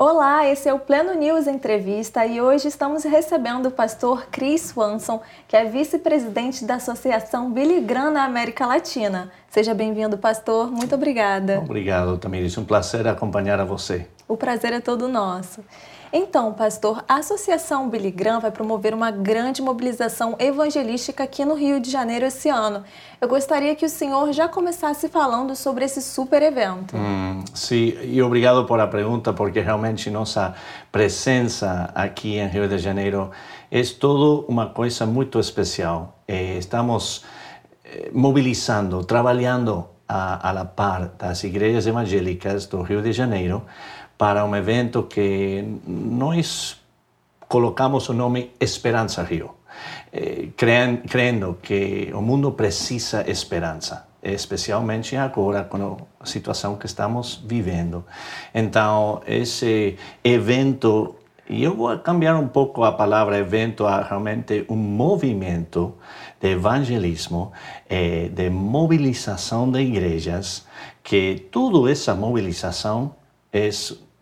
[0.00, 5.20] Olá, esse é o Pleno News Entrevista e hoje estamos recebendo o pastor Chris Swanson,
[5.48, 9.28] que é vice-presidente da Associação Billy Graham na América Latina.
[9.48, 10.70] Seja bem-vindo, pastor.
[10.70, 11.58] Muito obrigada.
[11.58, 12.56] Obrigado, Tamires.
[12.56, 14.06] É um prazer acompanhar a você.
[14.28, 15.64] O prazer é todo nosso.
[16.12, 21.80] Então, pastor, a Associação Billy Graham vai promover uma grande mobilização evangelística aqui no Rio
[21.80, 22.82] de Janeiro esse ano.
[23.20, 26.96] Eu gostaria que o senhor já começasse falando sobre esse super evento.
[26.96, 30.54] Hum, sim, e obrigado por a pergunta, porque realmente nossa
[30.90, 33.30] presença aqui em Rio de Janeiro
[33.70, 36.22] é toda uma coisa muito especial.
[36.26, 37.24] Eh, estamos
[37.84, 43.62] eh, mobilizando, trabalhando a, a la par das igrejas evangélicas do Rio de Janeiro
[44.18, 46.76] para um evento que nós
[47.48, 49.54] colocamos o nome Esperança Rio,
[50.12, 58.04] eh, crendo que o mundo precisa esperança, especialmente agora com a situação que estamos vivendo.
[58.52, 61.14] Então, esse evento,
[61.48, 65.94] e eu vou cambiar um pouco a palavra evento a realmente um movimento
[66.40, 67.52] de evangelismo,
[67.88, 70.66] eh, de mobilização de igrejas,
[71.04, 73.14] que toda essa mobilização
[73.52, 73.70] é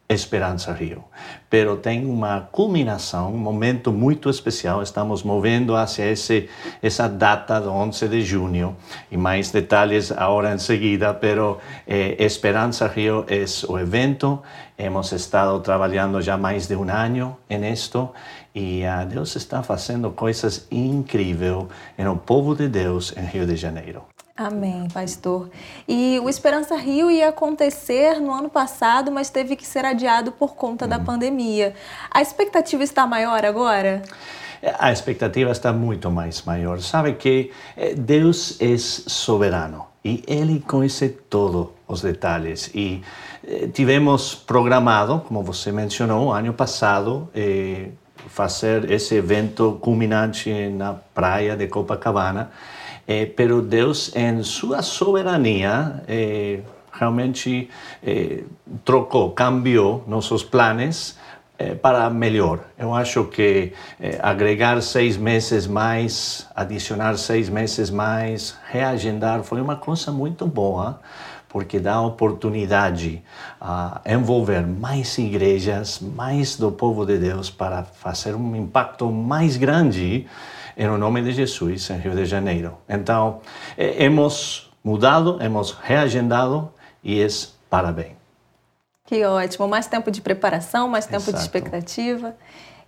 [0.09, 1.05] Esperança Rio.
[1.51, 4.83] Pero tem uma culminação, um momento muito especial.
[4.83, 6.49] Estamos movendo hacia esse,
[6.83, 8.77] essa data do 11 de junho
[9.11, 11.13] e mais detalhes agora em seguida.
[11.13, 14.41] Pero eh, Esperança Rio é o evento.
[14.79, 18.11] Hemos estado trabalhando já mais de um ano em esto
[18.55, 21.67] e uh, Deus está fazendo coisas incríveis
[21.99, 24.16] no povo de Deus em Rio de Janeiro.
[24.37, 25.49] Amém, pastor.
[25.89, 30.55] E o Esperança Rio ia acontecer no ano passado, mas teve que ser adiado por
[30.55, 30.89] conta hum.
[30.89, 31.73] da pandemia.
[32.11, 34.03] A expectativa está maior agora?
[34.79, 36.81] A expectativa está muito mais maior.
[36.81, 42.71] Sabe que eh, Deus é soberano e Ele conhece todos os detalhes.
[42.75, 43.03] E
[43.47, 47.89] eh, tivemos programado, como você mencionou, ano passado, eh,
[48.29, 52.51] fazer esse evento culminante na praia de Copacabana.
[53.07, 56.61] Eh, pero Deus, em sua soberania, eh,
[56.93, 57.71] realmente
[58.03, 58.43] eh,
[58.85, 61.17] trocou, cambiou nossos planos
[61.81, 62.61] para melhor.
[62.79, 63.73] Eu acho que
[64.23, 71.01] agregar seis meses mais, adicionar seis meses mais, reagendar, foi uma coisa muito boa,
[71.49, 73.23] porque dá oportunidade
[73.59, 80.27] a envolver mais igrejas, mais do povo de Deus para fazer um impacto mais grande
[80.77, 82.77] em nome de Jesus em Rio de Janeiro.
[82.89, 83.41] Então,
[83.77, 86.71] eh, hemos mudado, hemos reagendado
[87.03, 87.27] e é
[87.71, 88.17] parabéns.
[89.07, 91.37] Que ótimo, mais tempo de preparação, mais tempo Exato.
[91.37, 92.35] de expectativa.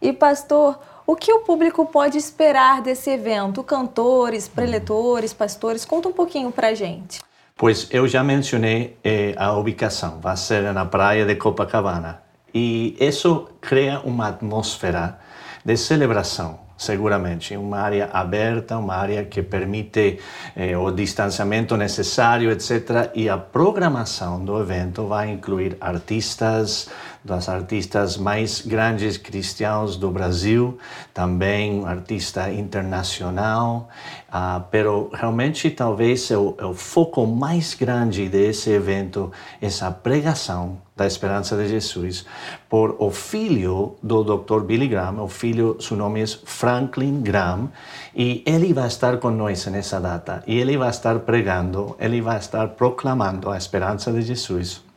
[0.00, 3.62] E pastor, o que o público pode esperar desse evento?
[3.62, 7.20] Cantores, preletores, pastores, conta um pouquinho para gente.
[7.56, 12.22] Pois eu já mencionei eh, a ubicação, vai ser na praia de Copacabana.
[12.54, 15.18] E isso cria uma atmosfera
[15.64, 17.56] de celebração, seguramente.
[17.56, 20.20] Uma área aberta, uma área que permite
[20.56, 23.10] eh, o distanciamento necessário, etc.
[23.14, 26.88] E a programação do evento vai incluir artistas,
[27.24, 30.78] das artistas mais grandes cristãos do Brasil,
[31.12, 33.88] também artista internacional,
[34.28, 39.30] uh, pero realmente talvez o, o foco mais grande desse evento
[39.60, 42.26] é essa pregação da esperança de Jesus
[42.68, 44.60] por o filho do Dr.
[44.60, 47.70] Billy Graham, o filho, seu nome é Franklin Graham,
[48.14, 52.68] e ele vai estar conosco nessa data, e ele vai estar pregando, ele vai estar
[52.70, 54.87] proclamando a esperança de Jesus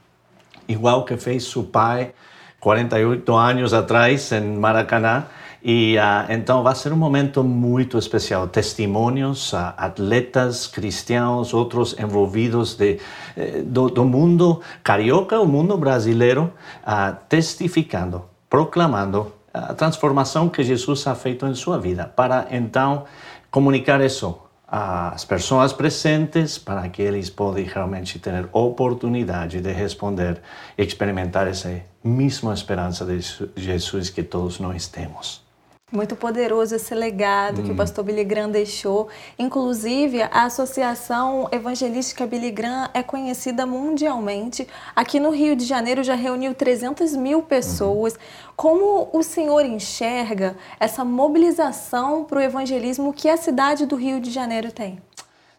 [0.72, 2.14] igual que fez seu pai
[2.60, 5.26] 48 anos atrás em Maracanã.
[5.64, 8.48] E uh, então vai ser um momento muito especial.
[8.48, 13.00] Testemunhos, uh, atletas cristãos, outros envolvidos de,
[13.38, 16.52] eh, do, do, mundo carioca, o mundo brasileiro,
[16.82, 23.04] uh, testificando, proclamando a transformação que Jesus ha feito em sua vida, para então
[23.52, 24.40] comunicar isso
[24.72, 30.42] às pessoas presentes para que eles possam realmente ter oportunidade de responder
[30.78, 33.20] e experimentar essa mesma esperança de
[33.58, 35.51] Jesus que todos nós temos.
[35.92, 37.66] Muito poderoso esse legado hum.
[37.66, 37.78] que o hum.
[37.78, 39.10] pastor Billy Graham deixou.
[39.38, 44.66] Inclusive, a Associação Evangelística Billy Graham é conhecida mundialmente.
[44.96, 48.14] Aqui no Rio de Janeiro já reuniu 300 mil pessoas.
[48.14, 48.20] Uhum.
[48.56, 54.32] Como o senhor enxerga essa mobilização para o evangelismo que a cidade do Rio de
[54.32, 54.98] Janeiro tem?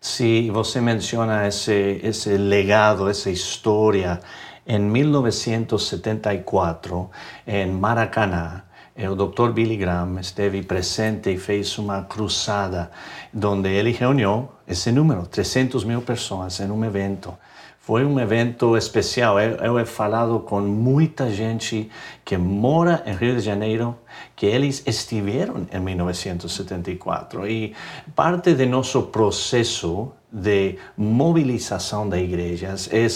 [0.01, 4.19] Se você menciona esse, esse legado, essa história,
[4.67, 7.11] em 1974,
[7.47, 8.63] em Maracanã,
[8.97, 9.53] o Dr.
[9.53, 12.91] Billy Graham esteve presente e fez uma cruzada
[13.35, 17.35] onde ele reuniu esse número, 300 mil pessoas em um evento.
[17.81, 19.41] Foi um evento especial.
[19.41, 21.91] Eu, eu he falado com muita gente
[22.25, 23.97] que mora em Rio de Janeiro,
[24.37, 27.49] que eles estiveram em 1974.
[27.49, 27.75] E
[28.15, 33.07] parte de nosso processo de mobilização de igrejas é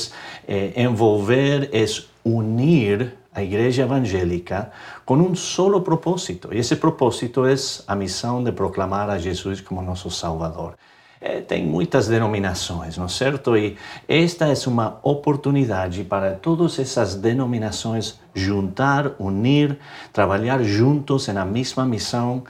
[0.48, 1.84] eh, envolver, é
[2.24, 4.70] unir a igreja evangélica
[5.04, 6.48] com um solo propósito.
[6.52, 7.54] E esse propósito é
[7.86, 10.74] a missão de proclamar a Jesus como nosso Salvador.
[11.20, 13.54] É, tem muitas denominações, não é certo?
[13.56, 13.76] E
[14.08, 19.78] esta é uma oportunidade para todas essas denominações juntar, unir,
[20.14, 22.42] trabalhar juntos na mesma missão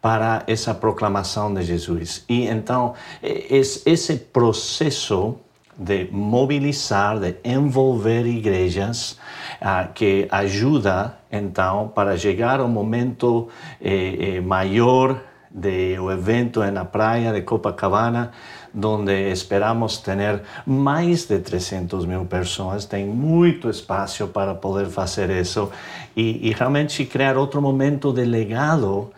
[0.00, 2.22] para essa proclamação de Jesus.
[2.28, 5.36] E então, esse processo
[5.76, 9.18] de mobilizar, de envolver igrejas,
[9.60, 13.48] uh, que ajuda então para chegar ao momento
[13.80, 18.32] eh, eh, maior do evento na praia de Copacabana,
[18.74, 22.86] onde esperamos ter mais de 300 mil pessoas.
[22.86, 25.70] Tem muito espaço para poder fazer isso
[26.16, 29.12] e, e realmente criar outro momento de legado,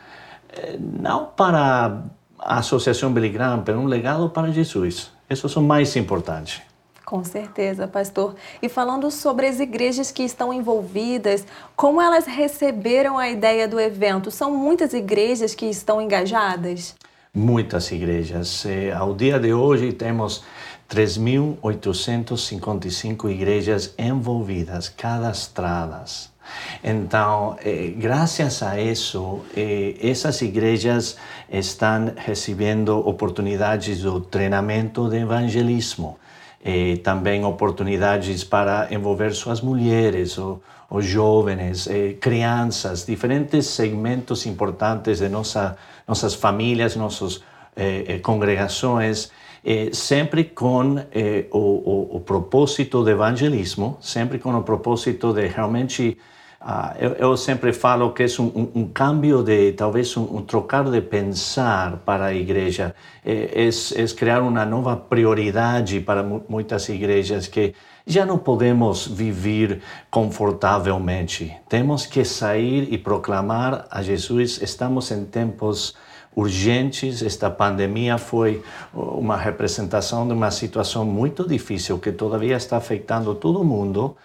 [0.52, 2.02] eh, não para
[2.38, 5.15] a Associação Billy Graham, mas um legado para Jesus.
[5.28, 6.62] Isso é o mais importante.
[7.04, 8.34] Com certeza, pastor.
[8.60, 11.46] E falando sobre as igrejas que estão envolvidas,
[11.76, 14.28] como elas receberam a ideia do evento?
[14.30, 16.96] São muitas igrejas que estão engajadas?
[17.32, 18.66] Muitas igrejas.
[18.66, 20.42] Eh, ao dia de hoje temos
[20.90, 26.34] 3.855 igrejas envolvidas, cadastradas.
[26.82, 31.16] Então, eh, graças a isso, eh, essas igrejas
[31.50, 36.18] estão recebendo oportunidades do treinamento de evangelismo
[36.64, 40.60] eh, também oportunidades para envolver suas mulheres, ou,
[40.90, 45.76] os jovens, eh, crianças, diferentes segmentos importantes de nossa,
[46.06, 47.42] nossas famílias, nossas
[47.76, 49.30] eh, eh congregações,
[49.64, 55.46] eh, sempre com eh, o, o, o propósito de evangelismo, sempre com o propósito de
[55.48, 56.16] realmente
[56.60, 60.84] Uh, eu, eu, sempre falo que é um, um, um de, talvez um, um, trocar
[60.90, 62.94] de pensar para a igreja,
[63.24, 67.74] é, é, é, criar uma nova prioridade para muitas igrejas que
[68.06, 71.54] já não podemos viver confortavelmente.
[71.68, 74.60] Temos que sair e proclamar a Jesus.
[74.62, 75.94] Estamos em tempos
[76.34, 77.22] urgentes.
[77.22, 78.62] Esta pandemia foi
[78.94, 84.16] uma representação de uma situação muito difícil que todavia está afetando todo mundo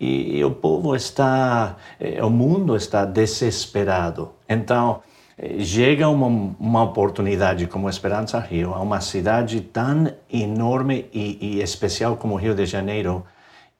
[0.00, 4.30] e o povo está, eh, o mundo está desesperado.
[4.48, 5.02] Então,
[5.36, 11.62] eh, chega uma, uma oportunidade como Esperança Rio, a uma cidade tão enorme e, e
[11.62, 13.24] especial como Rio de Janeiro,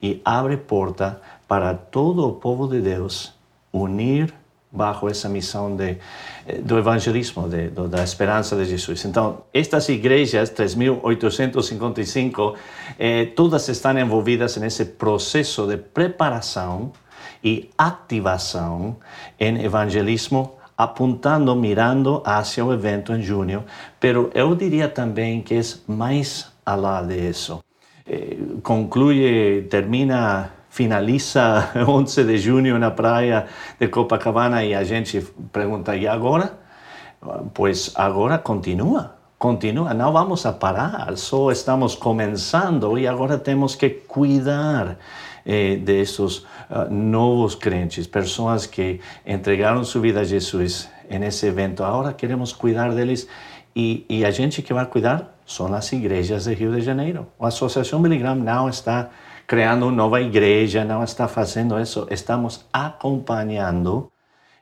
[0.01, 3.33] e abre porta para todo o povo de Deus
[3.73, 4.33] unir
[4.71, 5.97] bajo essa missão de,
[6.47, 9.03] eh, do evangelismo, de, do, da esperança de Jesus.
[9.05, 12.55] Então, estas igrejas, 3.855,
[12.97, 16.93] eh, todas estão envolvidas nesse processo de preparação
[17.43, 18.97] e ativação
[19.39, 23.65] em evangelismo, apontando, mirando hacia o evento em junho,
[23.99, 27.61] pero eu diria também que é mais além disso.
[28.07, 33.45] Eh, conclui, termina finaliza 11 de junho na praia
[33.77, 35.21] de Copacabana e a gente
[35.51, 36.57] pergunta, e agora?
[37.53, 43.89] Pois agora continua, continua, não vamos a parar, só estamos começando e agora temos que
[43.89, 44.97] cuidar
[45.45, 51.83] eh, desses uh, novos crentes, pessoas que entregaram sua vida a Jesus nesse evento.
[51.83, 53.27] Agora queremos cuidar deles
[53.75, 57.27] e, e a gente que vai cuidar são as igrejas de Rio de Janeiro.
[57.39, 59.09] A Associação Billy Graham não está
[59.51, 62.07] criando uma nova igreja, não está fazendo isso.
[62.09, 64.09] Estamos acompanhando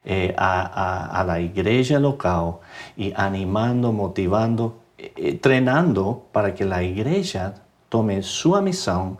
[0.03, 2.61] eh, a, a, a igreja local
[2.97, 7.53] e animando, motivando, eh, treinando para que a igreja
[7.87, 9.15] tome sua missão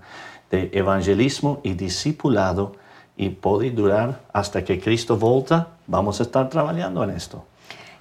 [0.49, 2.71] de evangelismo e discipulado
[3.15, 5.67] e pode durar hasta que Cristo volta.
[5.87, 7.43] Vamos estar trabalhando nisto.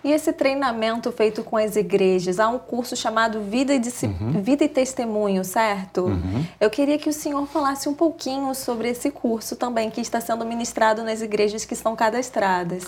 [0.05, 4.41] E esse treinamento feito com as igrejas, há um curso chamado Vida e, uhum.
[4.41, 6.03] Vida e Testemunho, certo?
[6.03, 6.45] Uhum.
[6.61, 10.45] Eu queria que o senhor falasse um pouquinho sobre esse curso também, que está sendo
[10.45, 12.87] ministrado nas igrejas que estão cadastradas.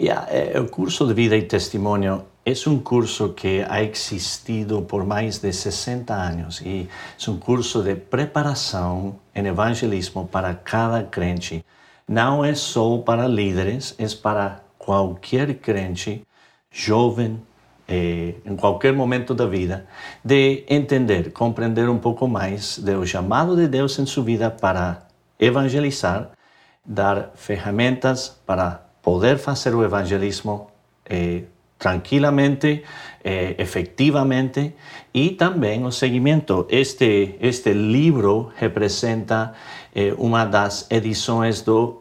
[0.00, 0.28] Yeah,
[0.60, 5.52] o curso de Vida e Testemunho é um curso que ha existido por mais de
[5.52, 6.88] 60 anos e
[7.26, 11.64] é um curso de preparação em evangelismo para cada crente.
[12.08, 16.24] Não é só para líderes, é para qualquer crente
[16.70, 17.40] jovem,
[17.86, 19.86] eh, em qualquer momento da vida,
[20.24, 25.06] de entender, compreender um pouco mais do chamado de Deus em sua vida para
[25.38, 26.30] evangelizar,
[26.84, 30.70] dar ferramentas para poder fazer o evangelismo
[31.04, 31.42] eh,
[31.78, 32.82] tranquilamente,
[33.24, 33.54] eh,
[35.14, 36.66] e também o seguimento.
[36.68, 39.54] Este, este livro representa
[39.94, 41.97] eh, uma das edições do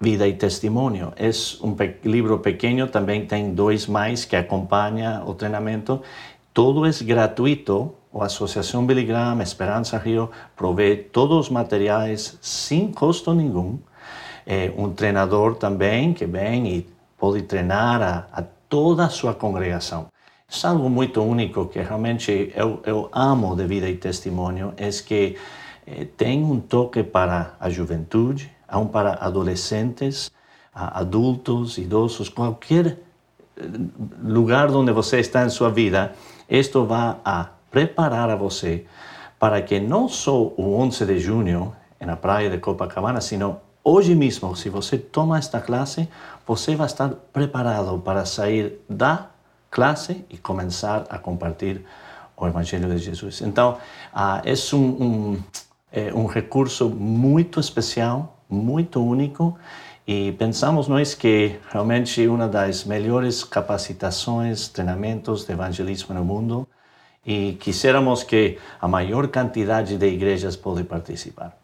[0.00, 1.12] Vida e Testemunho.
[1.16, 1.30] É
[1.62, 6.02] um pe livro pequeno, também tem dois mais que acompanha o treinamento.
[6.52, 7.94] Todo é gratuito.
[8.18, 13.78] A Associação Billy Graham Esperança Rio provê todos os materiais sem custo nenhum.
[14.46, 16.86] É um treinador também que vem e
[17.18, 20.06] pode treinar a, a toda a sua congregação.
[20.48, 25.36] É algo muito único que realmente eu, eu amo de vida e testemunho, é que
[25.86, 30.30] eh, tem um toque para a juventude, aún para adolescentes,
[30.72, 32.98] adultos, idosos, qualquer
[33.56, 33.62] eh,
[34.22, 36.14] lugar onde você está em sua vida,
[36.48, 38.86] isto vai a preparar a você
[39.38, 44.54] para que não só o 11 de junho, na praia de Copacabana, sino hoje mesmo,
[44.54, 46.08] se você toma esta classe,
[46.46, 49.30] você vai estar preparado para sair da
[49.70, 51.80] classe e começar a compartilhar
[52.36, 53.40] o Evangelho de Jesus.
[53.40, 53.78] Então,
[54.44, 55.42] é um, um,
[55.90, 59.58] é um recurso muito especial, muito único,
[60.06, 66.66] e pensamos nós que realmente uma das melhores capacitações, treinamentos de evangelismo no mundo,
[67.24, 71.56] e quiséramos que a maior quantidade de igrejas pode participar.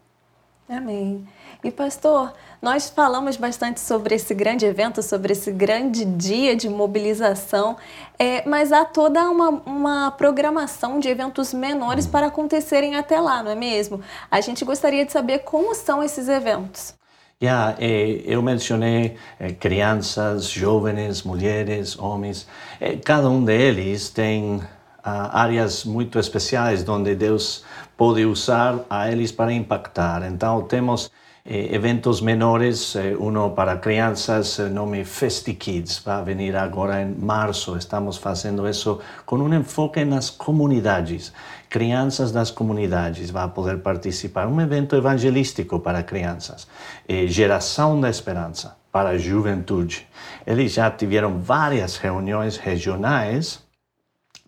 [0.68, 1.26] Amém.
[1.64, 7.76] E pastor, nós falamos bastante sobre esse grande evento, sobre esse grande dia de mobilização,
[8.18, 13.52] é, mas há toda uma, uma programação de eventos menores para acontecerem até lá, não
[13.52, 14.00] é mesmo?
[14.28, 16.94] A gente gostaria de saber como são esses eventos.
[17.40, 22.46] Yeah, eh, eu mencionei eh, crianças, jovens, mulheres, homens.
[22.80, 24.60] Eh, cada um deles tem
[25.02, 27.64] ah, áreas muito especiais onde Deus
[27.96, 30.22] pode usar a eles para impactar.
[30.24, 31.10] Então, temos
[31.44, 37.14] eh, eventos menores, eh, uno para crianças, eh, nome Festi Kids, vai venir agora em
[37.14, 37.76] março.
[37.76, 41.32] Estamos fazendo isso com um enfoque nas comunidades.
[41.68, 44.46] Crianças das comunidades vão poder participar.
[44.46, 46.68] Um evento evangelístico para crianças.
[47.08, 50.06] Eh, geração da Esperança para a juventude.
[50.46, 53.64] Eles já tiveram várias reuniões regionais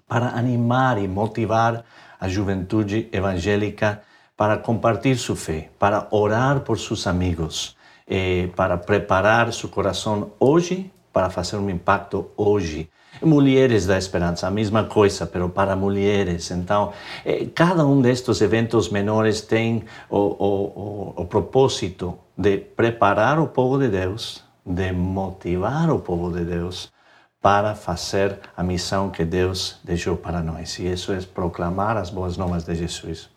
[0.07, 1.83] para animar e motivar
[2.21, 4.03] a juventude evangélica
[4.37, 7.77] para compartilhar sua fé, para orar por seus amigos,
[8.07, 12.91] eh, para preparar seu coração hoje para fazer um impacto hoje.
[13.23, 16.51] Mulheres da Esperança, a mesma coisa, pero para mulheres.
[16.51, 16.93] Então,
[17.25, 23.47] eh, cada um destes eventos menores tem o, o, o, o propósito de preparar o
[23.47, 26.93] povo de Deus, de motivar o povo de Deus
[27.41, 30.81] para fazer a missão que Deus deixou para nós.
[30.81, 33.34] E isso é proclamar as boas novas de Jesus.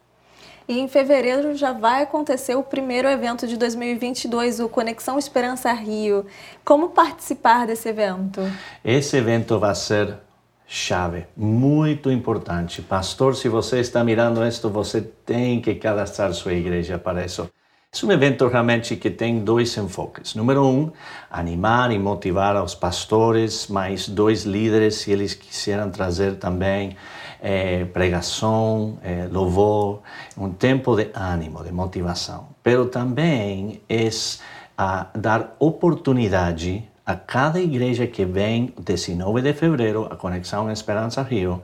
[0.68, 6.26] E em fevereiro já vai acontecer o primeiro evento de 2022, o Conexão Esperança Rio.
[6.66, 8.42] Como participar desse evento?
[8.84, 10.18] Esse evento vai ser
[10.68, 12.82] chave, muito importante.
[12.82, 17.50] Pastor, se você está mirando isto, você tem que cadastrar sua igreja para isso.
[17.90, 20.36] É um evento realmente que tem dois enfoques.
[20.36, 20.92] Número um,
[21.32, 26.98] animar e motivar os pastores, mais dois líderes, se eles quiserem trazer também
[27.42, 30.02] é, pregação, é, louvor,
[30.38, 32.50] um tempo de ânimo, de motivação.
[32.64, 34.10] Pero também é
[34.78, 41.62] a dar oportunidade a cada igreja que vem 19 de fevereiro, a Conexão Esperança Rio,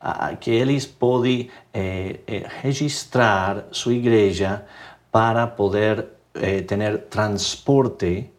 [0.00, 4.64] a, que eles podem é, é, registrar sua igreja
[5.12, 8.30] para poder é, ter transporte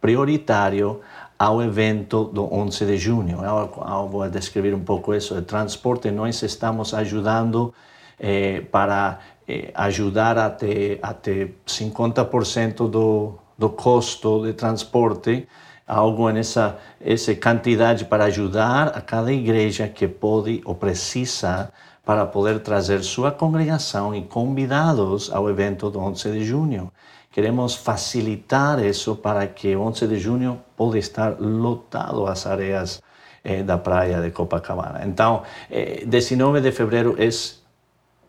[0.00, 1.00] prioritário
[1.42, 3.40] ao evento do 11 de junho.
[3.42, 5.34] Eu, vou descrever um pouco isso.
[5.36, 7.74] O transporte, nós estamos ajudando
[8.20, 9.18] eh, para
[9.48, 15.48] eh, ajudar até, até 50% do, do custo de transporte,
[15.84, 21.72] algo nessa essa quantidade para ajudar a cada igreja que pode ou precisa
[22.04, 26.92] para poder trazer sua congregação e convidados ao evento do 11 de junho.
[27.32, 33.02] Queremos facilitar isso para que 11 de junho pode estar lotado as areias
[33.42, 35.00] eh, da praia de Copacabana.
[35.06, 37.30] Então, eh, 19 de fevereiro é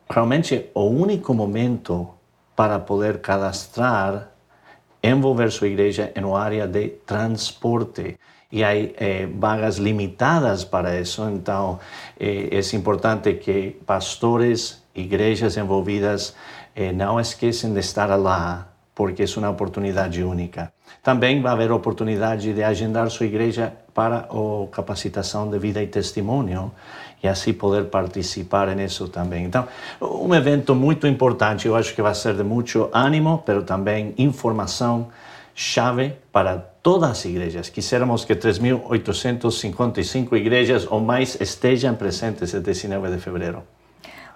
[0.10, 2.07] realmente o único momento
[2.55, 4.29] para poder cadastrar,
[5.03, 8.17] envolver sua igreja em uma área de transporte.
[8.50, 11.79] E há eh, vagas limitadas para isso, então
[12.17, 16.36] eh, é importante que pastores, igrejas envolvidas
[16.75, 20.71] eh, não esqueçam de estar lá porque é uma oportunidade única.
[21.01, 26.71] Também vai haver oportunidade de agendar sua igreja para a capacitação de vida e testemunho
[27.21, 29.45] e assim poder participar nisso também.
[29.45, 29.67] Então,
[30.01, 35.07] um evento muito importante, eu acho que vai ser de muito ânimo, mas também informação
[35.55, 37.69] chave para todas as igrejas.
[37.69, 43.63] Quisiéramos que 3.855 igrejas ou mais estejam presentes el 19 de fevereiro.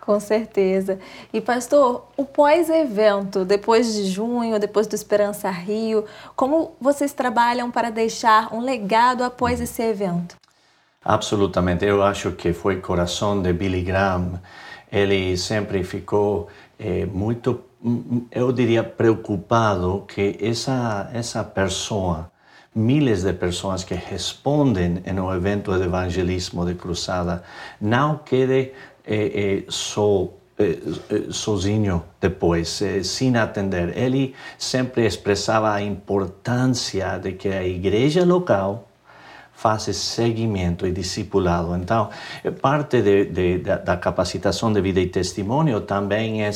[0.08, 1.00] Com certeza.
[1.34, 7.90] E pastor, o pós-evento, depois de junho, depois do Esperança Rio, como vocês trabalham para
[7.90, 10.38] deixar um legado após esse evento?
[11.04, 11.84] Absolutamente.
[11.84, 14.42] Eu acho que foi coração de Billy Graham.
[14.90, 16.48] Ele sempre ficou
[16.80, 17.60] eh, muito,
[18.32, 22.32] eu diria, preocupado que essa essa pessoa
[22.74, 27.44] miles de pessoas que respondem no evento de evangelismo de cruzada
[27.82, 28.72] não quede
[29.70, 30.78] so, eh,
[31.30, 33.98] sozinho depois, sem atender.
[33.98, 38.88] Ele sempre expressava a importância de que a igreja local
[39.58, 41.76] faça seguimento e discipulado.
[41.76, 42.10] Então,
[42.62, 46.52] parte de, de, da capacitação de vida e testemunho também é,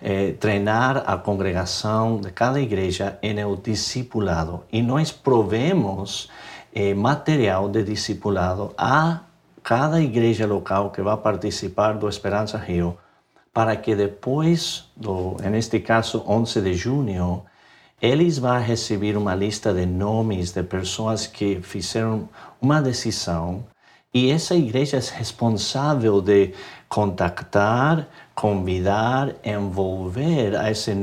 [0.00, 4.64] é treinar a congregação de cada igreja em o discipulado.
[4.72, 6.30] E nós provemos
[6.74, 9.20] é, material de discipulado a
[9.66, 12.96] cada igreja local que vai participar do Esperança Rio,
[13.52, 17.42] para que depois, do, neste caso, 11 de junho,
[18.00, 22.28] eles vão receber uma lista de nomes de pessoas que fizeram
[22.60, 23.64] uma decisão
[24.14, 26.54] e essa igreja é responsável de
[26.88, 30.94] contactar, convidar, envolver a esse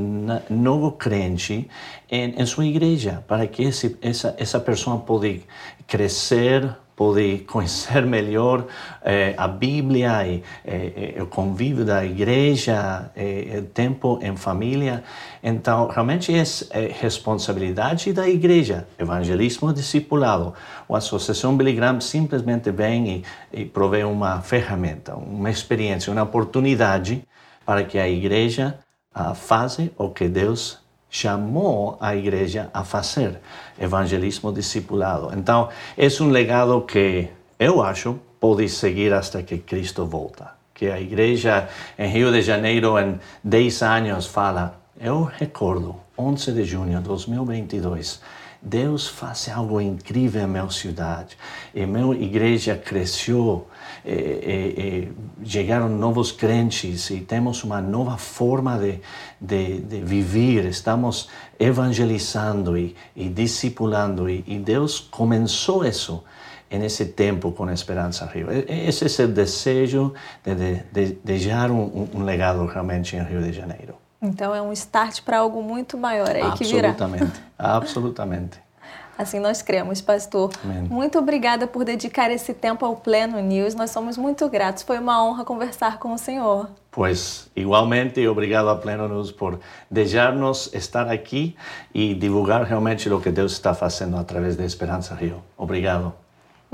[0.50, 1.68] novo crente
[2.10, 5.38] em, em sua igreja, para que esse, essa, essa pessoa possa
[5.86, 8.66] crescer, pode conhecer melhor
[9.02, 15.02] eh, a Bíblia e eh, o convívio da igreja, eh, o tempo em família.
[15.42, 20.54] Então, realmente é, é responsabilidade da igreja, evangelismo discipulado.
[20.88, 27.24] A Associação Billy Graham simplesmente vem e, e provê uma ferramenta, uma experiência, uma oportunidade
[27.64, 28.78] para que a igreja
[29.14, 30.83] ah, faça o que Deus
[31.14, 33.38] chamou a igreja a fazer
[33.78, 35.30] evangelismo discipulado.
[35.38, 40.50] Então, é um legado que eu acho pode seguir até que Cristo volta.
[40.74, 46.64] Que a igreja em Rio de Janeiro, em 10 anos, fala: Eu recordo, 11 de
[46.64, 48.20] junho de 2022,
[48.64, 51.36] Deus faz algo incrível em minha cidade.
[51.74, 53.66] E minha igreja cresceu
[54.04, 55.08] eh, eh, eh,
[55.44, 59.00] chegaram novos crentes e temos uma nova forma de,
[59.40, 66.24] de, de viver, estamos evangelizando e, e discipulando, e, e Deus começou isso
[66.70, 68.48] nesse tempo com Esperança Rio.
[68.50, 73.52] Esse é o desejo de, de, de deixar um, um, legado realmente em Rio de
[73.52, 74.03] Janeiro.
[74.24, 76.88] Então é um start para algo muito maior aí que virá.
[76.88, 78.64] Absolutamente, absolutamente.
[79.16, 80.50] Assim nós cremos, pastor.
[80.64, 80.82] Amém.
[80.90, 83.74] Muito obrigada por dedicar esse tempo ao Pleno News.
[83.74, 84.82] Nós somos muito gratos.
[84.82, 86.68] Foi uma honra conversar com o senhor.
[86.90, 91.56] Pois, igualmente, obrigado a Pleno News por deixar-nos estar aqui
[91.94, 95.42] e divulgar realmente o que Deus está fazendo através da Esperança Rio.
[95.56, 96.23] Obrigado.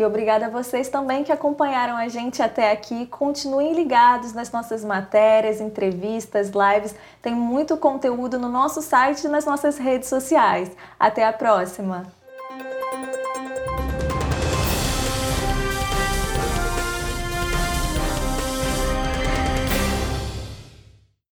[0.00, 3.04] E obrigada a vocês também que acompanharam a gente até aqui.
[3.04, 6.94] Continuem ligados nas nossas matérias, entrevistas, lives.
[7.20, 10.70] Tem muito conteúdo no nosso site e nas nossas redes sociais.
[10.98, 12.19] Até a próxima!